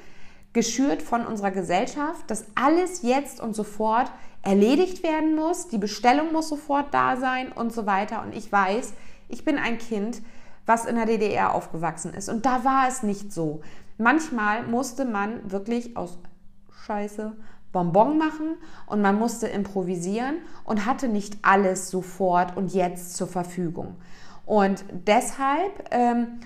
geschürt 0.52 1.02
von 1.02 1.26
unserer 1.26 1.52
Gesellschaft, 1.52 2.30
dass 2.32 2.46
alles 2.56 3.04
jetzt 3.04 3.40
und 3.40 3.56
sofort 3.56 4.12
erledigt 4.48 5.04
werden 5.04 5.36
muss, 5.36 5.68
die 5.68 5.78
Bestellung 5.78 6.32
muss 6.32 6.48
sofort 6.48 6.94
da 6.94 7.18
sein 7.18 7.52
und 7.52 7.74
so 7.74 7.86
weiter. 7.86 8.24
Und 8.24 8.34
ich 8.34 8.50
weiß, 8.50 8.94
ich 9.28 9.44
bin 9.44 9.58
ein 9.58 9.78
Kind, 9.78 10.22
was 10.66 10.86
in 10.86 10.96
der 10.96 11.06
DDR 11.06 11.54
aufgewachsen 11.54 12.14
ist. 12.14 12.30
Und 12.30 12.46
da 12.46 12.64
war 12.64 12.88
es 12.88 13.04
nicht 13.04 13.34
so. 13.34 13.60
Manchmal 13.98 14.64
musste 14.64 15.04
man 15.04 15.52
wirklich 15.52 15.98
aus 15.98 16.18
Scheiße 16.86 17.36
Bonbon 17.74 18.18
machen 18.18 18.56
und 18.86 19.02
man 19.02 19.20
musste 19.20 19.48
improvisieren 19.48 20.36
und 20.64 20.86
hatte 20.86 21.10
nicht 21.10 21.40
alles 21.42 21.90
sofort 21.90 22.56
und 22.56 22.74
jetzt 22.74 23.18
zur 23.18 23.28
Verfügung. 23.28 23.96
Und 24.46 24.86
deshalb 25.06 25.90
ähm, 25.92 26.40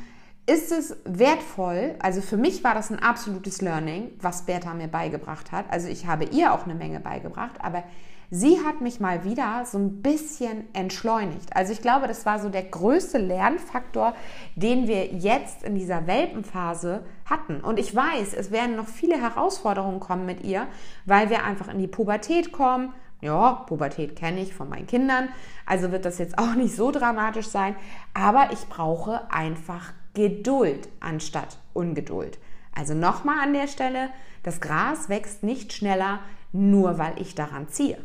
ist 0.52 0.72
es 0.74 0.98
wertvoll, 1.06 1.96
also 2.00 2.20
für 2.20 2.36
mich 2.36 2.62
war 2.62 2.74
das 2.74 2.92
ein 2.92 3.00
absolutes 3.00 3.62
Learning, 3.62 4.12
was 4.20 4.42
Bertha 4.42 4.74
mir 4.74 4.90
beigebracht 4.90 5.54
hat. 5.54 5.66
Also 5.70 5.88
ich 5.88 6.08
habe 6.08 6.26
ihr 6.26 6.54
auch 6.54 6.66
eine 6.66 6.76
Menge 6.76 7.00
beigebracht, 7.00 7.56
aber 7.62 7.84
sie 8.30 8.60
hat 8.66 8.82
mich 8.82 9.00
mal 9.00 9.24
wieder 9.24 9.64
so 9.66 9.78
ein 9.78 10.02
bisschen 10.02 10.68
entschleunigt. 10.74 11.56
Also 11.56 11.72
ich 11.72 11.82
glaube, 11.82 12.08
das 12.08 12.26
war 12.26 12.40
so 12.40 12.50
der 12.50 12.64
größte 12.64 13.18
Lernfaktor, 13.18 14.14
den 14.58 14.90
wir 14.90 15.06
jetzt 15.14 15.64
in 15.64 15.74
dieser 15.76 16.06
Welpenphase 16.06 17.06
hatten. 17.26 17.62
Und 17.62 17.80
ich 17.80 17.96
weiß, 17.96 18.34
es 18.34 18.52
werden 18.52 18.76
noch 18.76 18.88
viele 18.88 19.22
Herausforderungen 19.22 20.02
kommen 20.02 20.26
mit 20.26 20.44
ihr, 20.44 20.68
weil 21.06 21.30
wir 21.30 21.46
einfach 21.46 21.70
in 21.70 21.80
die 21.80 21.88
Pubertät 21.88 22.52
kommen. 22.52 22.94
Ja, 23.22 23.64
Pubertät 23.68 24.18
kenne 24.18 24.42
ich 24.42 24.54
von 24.54 24.68
meinen 24.68 24.88
Kindern, 24.88 25.30
also 25.66 25.92
wird 25.92 26.06
das 26.06 26.18
jetzt 26.18 26.38
auch 26.40 26.56
nicht 26.56 26.76
so 26.76 26.90
dramatisch 26.90 27.48
sein, 27.48 27.76
aber 28.16 28.50
ich 28.52 28.68
brauche 28.68 29.32
einfach 29.32 29.94
Geduld 30.14 30.90
anstatt 31.00 31.58
Ungeduld. 31.74 32.38
Also 32.76 32.94
nochmal 32.94 33.40
an 33.40 33.54
der 33.54 33.68
Stelle, 33.68 34.10
das 34.44 34.62
Gras 34.62 35.10
wächst 35.10 35.44
nicht 35.44 35.74
schneller, 35.74 36.20
nur 36.52 36.98
weil 36.98 37.14
ich 37.22 37.36
daran 37.36 37.68
ziehe. 37.70 37.98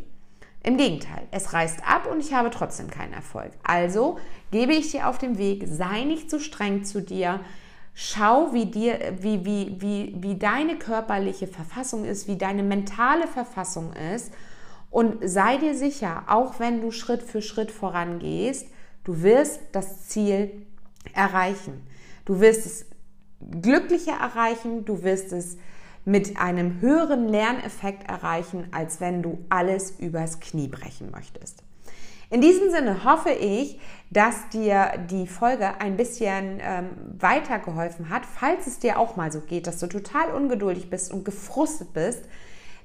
Im 0.62 0.76
Gegenteil, 0.76 1.28
es 1.30 1.52
reißt 1.52 1.80
ab 1.86 2.08
und 2.10 2.20
ich 2.20 2.34
habe 2.34 2.50
trotzdem 2.50 2.90
keinen 2.90 3.12
Erfolg. 3.12 3.52
Also 3.62 4.18
gebe 4.50 4.72
ich 4.72 4.90
dir 4.90 5.08
auf 5.08 5.18
dem 5.18 5.38
Weg, 5.38 5.64
sei 5.68 6.02
nicht 6.02 6.28
zu 6.28 6.40
streng 6.40 6.84
zu 6.84 7.00
dir, 7.00 7.40
schau, 7.94 8.52
wie, 8.52 8.66
dir, 8.66 9.14
wie, 9.20 9.44
wie, 9.44 9.76
wie, 9.80 10.16
wie 10.18 10.34
deine 10.36 10.76
körperliche 10.76 11.46
Verfassung 11.46 12.04
ist, 12.04 12.26
wie 12.26 12.36
deine 12.36 12.64
mentale 12.64 13.28
Verfassung 13.28 13.92
ist 14.14 14.32
und 14.90 15.18
sei 15.22 15.56
dir 15.56 15.74
sicher, 15.74 16.24
auch 16.26 16.58
wenn 16.58 16.80
du 16.80 16.90
Schritt 16.90 17.22
für 17.22 17.42
Schritt 17.42 17.70
vorangehst, 17.70 18.66
du 19.04 19.22
wirst 19.22 19.60
das 19.72 20.08
Ziel 20.08 20.66
erreichen. 21.12 21.86
Du 22.26 22.40
wirst 22.40 22.66
es 22.66 22.84
glücklicher 23.62 24.18
erreichen, 24.20 24.84
du 24.84 25.02
wirst 25.02 25.32
es 25.32 25.56
mit 26.04 26.36
einem 26.36 26.80
höheren 26.80 27.28
Lerneffekt 27.28 28.08
erreichen, 28.08 28.68
als 28.72 29.00
wenn 29.00 29.22
du 29.22 29.38
alles 29.48 29.92
übers 29.98 30.40
Knie 30.40 30.68
brechen 30.68 31.10
möchtest. 31.10 31.62
In 32.28 32.40
diesem 32.40 32.70
Sinne 32.70 33.04
hoffe 33.04 33.30
ich, 33.30 33.78
dass 34.10 34.48
dir 34.48 35.06
die 35.08 35.28
Folge 35.28 35.80
ein 35.80 35.96
bisschen 35.96 36.58
ähm, 36.60 36.90
weitergeholfen 37.18 38.10
hat. 38.10 38.26
Falls 38.26 38.66
es 38.66 38.80
dir 38.80 38.98
auch 38.98 39.14
mal 39.14 39.30
so 39.30 39.40
geht, 39.40 39.68
dass 39.68 39.78
du 39.78 39.86
total 39.86 40.32
ungeduldig 40.32 40.90
bist 40.90 41.12
und 41.12 41.24
gefrustet 41.24 41.92
bist, 41.92 42.24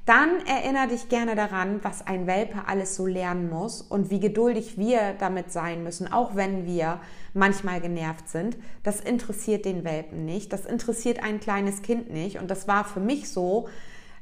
dann 0.06 0.44
erinnere 0.48 0.88
dich 0.88 1.10
gerne 1.10 1.36
daran, 1.36 1.80
was 1.84 2.06
ein 2.06 2.26
Welpe 2.26 2.68
alles 2.68 2.96
so 2.96 3.06
lernen 3.06 3.50
muss 3.50 3.82
und 3.82 4.10
wie 4.10 4.20
geduldig 4.20 4.78
wir 4.78 5.14
damit 5.20 5.52
sein 5.52 5.84
müssen, 5.84 6.12
auch 6.12 6.36
wenn 6.36 6.66
wir 6.66 7.00
manchmal 7.34 7.82
genervt 7.82 8.28
sind. 8.28 8.58
Das 8.84 9.00
interessiert 9.00 9.66
den 9.66 9.84
Welpen 9.84 10.26
nicht, 10.26 10.52
das 10.54 10.66
interessiert 10.66 11.24
ein 11.24 11.40
kleines 11.40 11.84
Kind 11.84 12.12
nicht. 12.12 12.40
Und 12.40 12.50
das 12.50 12.68
war 12.68 12.84
für 12.84 13.00
mich 13.00 13.30
so 13.30 13.70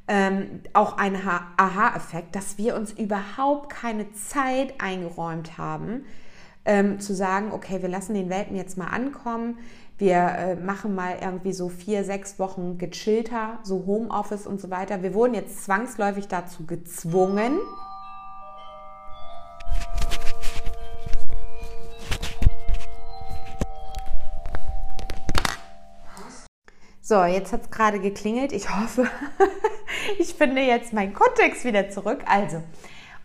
ähm, 0.10 0.62
auch 0.74 0.98
ein 0.98 1.16
Aha-Effekt, 1.16 2.36
dass 2.36 2.58
wir 2.58 2.76
uns 2.76 2.92
überhaupt 2.92 3.70
keine 3.70 4.12
Zeit 4.12 4.74
eingeräumt 4.80 5.58
haben, 5.58 6.04
ähm, 6.66 7.00
zu 7.00 7.14
sagen, 7.14 7.54
okay, 7.54 7.82
wir 7.82 7.90
lassen 7.90 8.16
den 8.16 8.30
Welpen 8.30 8.58
jetzt 8.58 8.78
mal 8.78 8.88
ankommen, 8.88 9.60
wir 10.00 10.16
äh, 10.16 10.56
machen 10.56 10.96
mal 10.96 11.18
irgendwie 11.22 11.52
so 11.52 11.68
vier, 11.68 12.06
sechs 12.06 12.40
Wochen 12.40 12.78
gechillter, 12.78 13.60
so 13.64 13.86
Homeoffice 13.86 14.48
und 14.48 14.62
so 14.62 14.70
weiter. 14.70 15.04
Wir 15.04 15.14
wurden 15.14 15.34
jetzt 15.34 15.66
zwangsläufig 15.66 16.30
dazu 16.30 16.66
gezwungen. 16.66 17.60
So, 27.02 27.26
jetzt 27.26 27.52
hat 27.52 27.64
es 27.64 27.72
gerade 27.72 28.00
geklingelt. 28.00 28.54
Ich 28.54 28.74
hoffe, 28.74 29.06
ich 30.18 30.34
finde 30.36 30.62
jetzt 30.62 30.94
meinen 30.94 31.14
Kontext 31.14 31.66
wieder 31.66 31.90
zurück. 31.90 32.22
Also, 32.26 32.64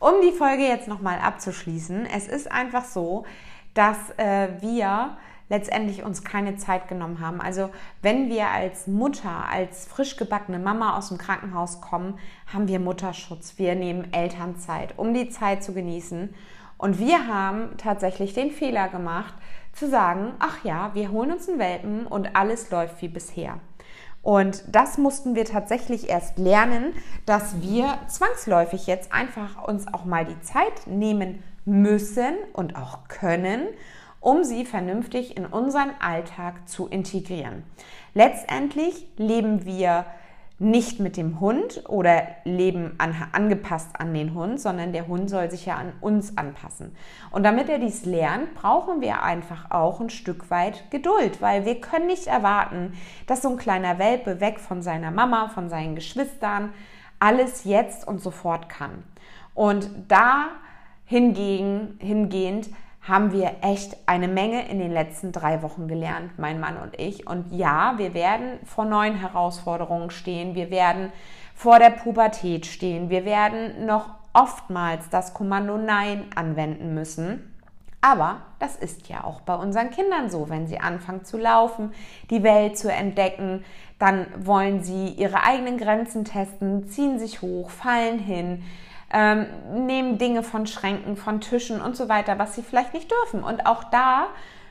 um 0.01 0.15
die 0.23 0.33
Folge 0.33 0.65
jetzt 0.65 0.89
nochmal 0.89 1.21
abzuschließen, 1.21 2.05
es 2.07 2.27
ist 2.27 2.51
einfach 2.51 2.85
so, 2.85 3.27
dass 3.75 3.97
äh, 4.17 4.49
wir 4.61 5.17
letztendlich 5.49 6.03
uns 6.05 6.25
keine 6.25 6.57
Zeit 6.57 6.89
genommen 6.89 7.21
haben. 7.21 7.41
Also 7.41 7.71
wenn 8.03 8.29
wir 8.29 8.49
als 8.49 8.87
Mutter, 8.87 9.49
als 9.49 9.87
frisch 9.87 10.17
gebackene 10.17 10.59
Mama 10.59 10.97
aus 10.97 11.09
dem 11.09 11.19
Krankenhaus 11.19 11.81
kommen, 11.81 12.19
haben 12.53 12.69
wir 12.69 12.81
Mutterschutz. 12.81 13.55
Wir 13.57 13.75
nehmen 13.75 14.13
Elternzeit, 14.13 14.95
um 14.97 15.13
die 15.15 15.29
Zeit 15.29 15.63
zu 15.63 15.73
genießen. 15.73 16.35
Und 16.79 16.99
wir 16.99 17.27
haben 17.27 17.77
tatsächlich 17.77 18.35
den 18.35 18.51
Fehler 18.51 18.89
gemacht, 18.89 19.35
zu 19.73 19.89
sagen, 19.89 20.35
ach 20.39 20.65
ja, 20.65 20.91
wir 20.95 21.11
holen 21.11 21.33
uns 21.33 21.49
einen 21.49 21.59
Welpen 21.59 22.07
und 22.07 22.37
alles 22.37 22.71
läuft 22.71 23.03
wie 23.03 23.09
bisher. 23.09 23.59
Und 24.23 24.65
das 24.69 24.97
mussten 24.97 25.35
wir 25.35 25.45
tatsächlich 25.45 26.09
erst 26.09 26.39
lernen, 26.39 26.95
dass 27.27 27.61
wir 27.61 27.99
zwangsläufig 28.09 28.87
jetzt 28.87 29.13
einfach 29.13 29.63
uns 29.69 29.87
auch 29.93 30.07
mal 30.07 30.25
die 30.25 30.41
Zeit 30.41 30.87
nehmen 30.87 31.43
müssen 31.67 32.35
und 32.55 32.77
auch 32.77 33.09
können, 33.09 33.69
um 34.25 34.43
sie 34.43 34.65
vernünftig 34.65 35.37
in 35.37 35.45
unseren 35.45 35.91
Alltag 36.01 36.67
zu 36.67 36.87
integrieren. 36.89 37.63
Letztendlich 38.15 39.07
leben 39.19 39.67
wir 39.67 40.07
nicht 40.59 40.99
mit 40.99 41.19
dem 41.19 41.41
Hund 41.41 41.83
oder 41.89 42.23
leben 42.45 42.95
an, 42.97 43.15
angepasst 43.33 43.91
an 43.99 44.15
den 44.15 44.33
Hund, 44.33 44.59
sondern 44.61 44.95
der 44.95 45.09
Hund 45.09 45.29
soll 45.29 45.51
sich 45.51 45.67
ja 45.67 45.75
an 45.75 45.93
uns 46.01 46.39
anpassen. 46.39 46.97
Und 47.33 47.43
damit 47.43 47.69
er 47.69 47.79
dies 47.79 48.07
lernt, 48.07 48.55
brauchen 48.55 49.03
wir 49.03 49.23
einfach 49.23 49.71
auch 49.71 50.01
ein 50.01 50.11
Stück 50.11 50.51
weit 50.51 50.91
Geduld, 50.91 51.43
weil 51.43 51.67
wir 51.67 51.81
können 51.83 52.07
nicht 52.07 52.27
erwarten, 52.27 52.95
dass 53.27 53.43
so 53.43 53.51
ein 53.51 53.59
kleiner 53.59 53.99
Welpe 53.99 54.41
weg 54.41 54.59
von 54.59 54.81
seiner 54.81 55.11
Mama, 55.11 55.49
von 55.49 55.69
seinen 55.69 55.97
Geschwistern, 55.97 56.73
alles 57.19 57.65
jetzt 57.65 58.09
und 58.09 58.23
sofort 58.23 58.71
kann. 58.71 59.03
Und 59.55 59.91
da 60.09 60.47
hingegen, 61.05 61.99
hingehend 62.01 62.71
haben 63.07 63.33
wir 63.33 63.57
echt 63.61 63.97
eine 64.07 64.29
Menge 64.29 64.67
in 64.69 64.79
den 64.79 64.91
letzten 64.91 65.31
drei 65.31 65.63
Wochen 65.63 65.89
gelernt, 65.89 66.39
mein 66.39 66.59
Mann 66.59 66.79
und 66.79 66.99
ich. 66.99 67.27
Und 67.27 67.53
ja, 67.53 67.95
wir 67.99 68.15
werden 68.15 68.59
vor 68.65 68.87
neuen 68.87 69.17
Herausforderungen 69.17 70.11
stehen. 70.11 70.55
Wir 70.55 70.71
werden 70.71 71.13
vor 71.55 71.79
der 71.79 71.91
Pubertät 71.91 72.65
stehen. 72.65 73.11
Wir 73.11 73.27
werden 73.27 73.85
noch 73.85 74.09
oftmals 74.33 75.11
das 75.11 75.35
Kommando 75.35 75.77
Nein 75.77 76.25
anwenden 76.35 76.95
müssen. 76.95 77.55
Aber 78.01 78.43
das 78.59 78.77
ist 78.77 79.09
ja 79.09 79.25
auch 79.25 79.43
bei 79.43 79.55
unseren 79.55 79.91
Kindern 79.91 80.31
so. 80.31 80.49
Wenn 80.49 80.67
sie 80.67 80.79
anfangen 80.79 81.25
zu 81.25 81.37
laufen, 81.37 81.93
die 82.31 82.43
Welt 82.43 82.79
zu 82.79 82.91
entdecken, 82.91 83.65
dann 83.99 84.27
wollen 84.37 84.83
sie 84.83 85.09
ihre 85.09 85.43
eigenen 85.43 85.79
Grenzen 85.79 86.25
testen, 86.25 86.89
ziehen 86.89 87.19
sich 87.19 87.43
hoch, 87.43 87.71
fallen 87.71 88.19
hin, 88.19 88.63
ähm, 89.15 89.47
nehmen 89.87 90.19
Dinge 90.19 90.43
von 90.43 90.67
Schränken, 90.67 91.17
von 91.17 91.41
Tischen 91.41 91.81
und 91.81 91.97
so 91.97 92.09
weiter, 92.09 92.39
was 92.39 92.57
sie 92.57 92.63
vielleicht 92.63 92.93
nicht 92.93 93.11
dürfen. 93.11 93.45
Und 93.45 93.65
auch 93.65 93.85
da 93.85 94.27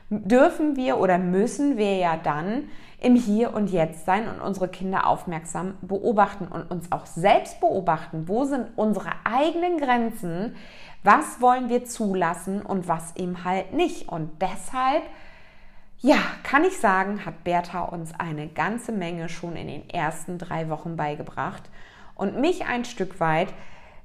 dürfen 0.09 0.75
wir 0.75 1.00
oder 1.00 1.17
müssen 1.17 1.77
wir 1.77 1.95
ja 1.95 2.17
dann 2.17 2.69
im 3.00 3.15
Hier 3.15 3.53
und 3.53 3.69
Jetzt 3.69 4.05
sein 4.05 4.27
und 4.27 4.41
unsere 4.41 4.67
Kinder 4.67 5.07
aufmerksam 5.07 5.77
beobachten 5.81 6.47
und 6.47 6.69
uns 6.69 6.91
auch 6.91 7.05
selbst 7.05 7.62
beobachten. 7.62 8.27
Wo 8.27 8.43
sind 8.43 8.67
unsere 8.75 9.12
eigenen 9.23 9.77
Grenzen? 9.77 10.55
Was 11.03 11.39
wollen 11.41 11.69
wir 11.69 11.85
zulassen 11.85 12.62
und 12.62 12.88
was 12.88 13.15
eben 13.15 13.45
halt 13.45 13.73
nicht? 13.73 14.09
Und 14.09 14.29
deshalb, 14.41 15.03
ja, 16.00 16.17
kann 16.43 16.65
ich 16.65 16.77
sagen, 16.77 17.25
hat 17.25 17.45
Bertha 17.45 17.83
uns 17.83 18.12
eine 18.17 18.47
ganze 18.47 18.91
Menge 18.91 19.29
schon 19.29 19.55
in 19.55 19.67
den 19.67 19.89
ersten 19.89 20.38
drei 20.38 20.69
Wochen 20.69 20.97
beigebracht 20.97 21.63
und 22.15 22.39
mich 22.39 22.65
ein 22.65 22.85
Stück 22.85 23.19
weit 23.19 23.53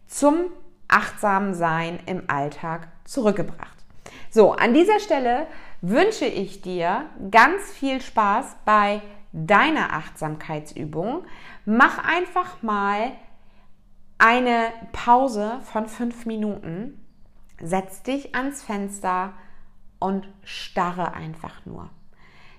zum 0.08 0.50
achtsamen 0.88 1.54
Sein 1.54 2.00
im 2.06 2.24
Alltag 2.26 2.88
zurückgebracht. 3.04 3.76
So, 4.30 4.52
an 4.52 4.74
dieser 4.74 4.98
Stelle 4.98 5.46
wünsche 5.80 6.24
ich 6.24 6.60
dir 6.60 7.06
ganz 7.30 7.70
viel 7.70 8.00
Spaß 8.00 8.56
bei 8.64 9.00
deiner 9.32 9.92
Achtsamkeitsübung. 9.92 11.24
Mach 11.64 12.04
einfach 12.04 12.62
mal 12.62 13.12
eine 14.18 14.72
Pause 14.92 15.60
von 15.62 15.86
fünf 15.86 16.26
Minuten, 16.26 17.04
setz 17.60 18.02
dich 18.02 18.34
ans 18.34 18.62
Fenster 18.62 19.34
und 19.98 20.28
starre 20.42 21.14
einfach 21.14 21.64
nur. 21.66 21.90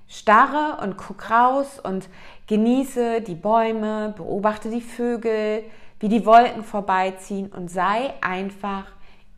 Starre 0.08 0.82
und 0.82 0.98
guck 0.98 1.30
raus 1.30 1.80
und 1.80 2.10
genieße 2.48 3.22
die 3.22 3.36
Bäume, 3.36 4.14
beobachte 4.18 4.70
die 4.70 4.82
Vögel, 4.82 5.64
wie 6.00 6.10
die 6.10 6.26
Wolken 6.26 6.64
vorbeiziehen 6.64 7.48
und 7.48 7.70
sei 7.70 8.14
einfach 8.22 8.86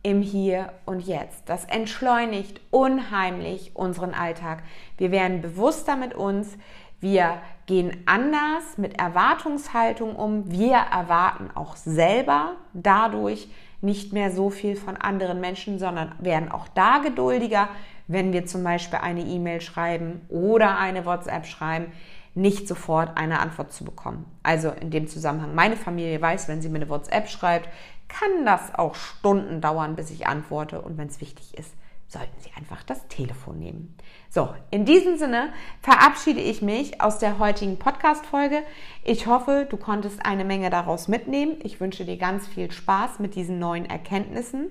im 0.02 0.22
Hier 0.22 0.72
und 0.84 1.06
Jetzt. 1.06 1.48
Das 1.48 1.64
entschleunigt 1.64 2.60
unheimlich 2.70 3.76
unseren 3.76 4.14
Alltag. 4.14 4.62
Wir 4.98 5.10
werden 5.10 5.40
bewusster 5.40 5.96
mit 5.96 6.14
uns. 6.14 6.56
Wir 7.00 7.40
gehen 7.66 8.02
anders 8.06 8.78
mit 8.78 8.98
Erwartungshaltung 8.98 10.16
um. 10.16 10.50
Wir 10.50 10.76
erwarten 10.76 11.50
auch 11.54 11.76
selber 11.76 12.56
dadurch 12.72 13.48
nicht 13.80 14.12
mehr 14.12 14.30
so 14.30 14.50
viel 14.50 14.76
von 14.76 14.96
anderen 14.96 15.40
Menschen, 15.40 15.78
sondern 15.78 16.14
werden 16.20 16.50
auch 16.50 16.68
da 16.68 16.98
geduldiger, 16.98 17.68
wenn 18.06 18.32
wir 18.32 18.46
zum 18.46 18.62
Beispiel 18.62 19.00
eine 19.00 19.22
E-Mail 19.22 19.60
schreiben 19.60 20.20
oder 20.28 20.78
eine 20.78 21.04
WhatsApp 21.04 21.46
schreiben 21.46 21.92
nicht 22.34 22.66
sofort 22.66 23.16
eine 23.16 23.40
Antwort 23.40 23.72
zu 23.72 23.84
bekommen. 23.84 24.24
Also 24.42 24.70
in 24.70 24.90
dem 24.90 25.06
Zusammenhang, 25.06 25.54
meine 25.54 25.76
Familie 25.76 26.20
weiß, 26.20 26.48
wenn 26.48 26.62
sie 26.62 26.68
mir 26.68 26.76
eine 26.76 26.88
WhatsApp 26.88 27.28
schreibt, 27.28 27.68
kann 28.08 28.44
das 28.44 28.74
auch 28.74 28.94
Stunden 28.94 29.60
dauern, 29.60 29.96
bis 29.96 30.10
ich 30.10 30.26
antworte. 30.26 30.80
Und 30.80 30.98
wenn 30.98 31.08
es 31.08 31.20
wichtig 31.20 31.56
ist, 31.56 31.72
sollten 32.12 32.40
Sie 32.40 32.50
einfach 32.56 32.82
das 32.82 33.08
Telefon 33.08 33.58
nehmen. 33.58 33.96
So, 34.28 34.50
in 34.70 34.84
diesem 34.84 35.16
Sinne 35.16 35.50
verabschiede 35.80 36.40
ich 36.40 36.60
mich 36.60 37.00
aus 37.00 37.18
der 37.18 37.38
heutigen 37.38 37.78
Podcast-Folge. 37.78 38.62
Ich 39.02 39.26
hoffe, 39.26 39.66
du 39.68 39.78
konntest 39.78 40.24
eine 40.24 40.44
Menge 40.44 40.68
daraus 40.68 41.08
mitnehmen. 41.08 41.56
Ich 41.62 41.80
wünsche 41.80 42.04
dir 42.04 42.18
ganz 42.18 42.46
viel 42.46 42.70
Spaß 42.70 43.18
mit 43.18 43.34
diesen 43.34 43.58
neuen 43.58 43.86
Erkenntnissen. 43.86 44.70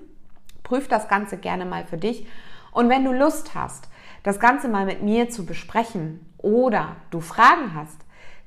Prüf 0.62 0.86
das 0.86 1.08
Ganze 1.08 1.36
gerne 1.36 1.64
mal 1.64 1.84
für 1.84 1.98
dich. 1.98 2.26
Und 2.72 2.88
wenn 2.88 3.04
du 3.04 3.12
Lust 3.12 3.54
hast, 3.54 3.88
das 4.24 4.40
Ganze 4.40 4.66
mal 4.68 4.86
mit 4.86 5.02
mir 5.02 5.30
zu 5.30 5.46
besprechen 5.46 6.26
oder 6.38 6.96
du 7.10 7.20
Fragen 7.20 7.74
hast 7.74 8.00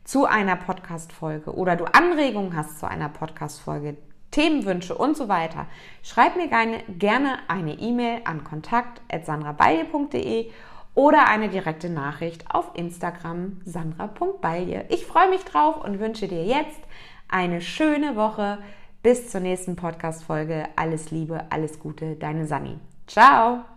zu 0.04 0.26
einer 0.26 0.58
Podcast-Folge 0.58 1.56
oder 1.56 1.76
du 1.76 1.86
Anregungen 1.86 2.56
hast 2.56 2.80
zu 2.80 2.88
einer 2.88 3.10
Podcast-Folge, 3.10 3.98
Themenwünsche 4.32 4.96
und 4.96 5.16
so 5.16 5.30
weiter, 5.30 5.68
schreib 6.04 6.36
mir 6.36 6.50
gerne, 6.50 7.38
eine 7.48 7.74
E-Mail 7.74 8.22
an 8.26 8.44
kontakt.sandrabalje.de 8.44 10.52
oder 10.94 11.28
eine 11.28 11.50
direkte 11.50 11.90
Nachricht 11.90 12.54
auf 12.54 12.72
Instagram 12.74 13.62
sandra.balje. 13.66 14.86
Ich 14.90 15.06
freue 15.06 15.30
mich 15.30 15.44
drauf 15.44 15.84
und 15.84 16.00
wünsche 16.00 16.28
dir 16.28 16.44
jetzt 16.44 16.80
eine 17.28 17.62
schöne 17.62 18.16
Woche. 18.16 18.58
Bis 19.04 19.30
zur 19.30 19.42
nächsten 19.42 19.76
Podcast-Folge. 19.76 20.70
Alles 20.76 21.12
Liebe, 21.12 21.46
alles 21.52 21.80
Gute, 21.80 22.16
deine 22.16 22.48
Sani. 22.48 22.80
Ciao! 23.06 23.75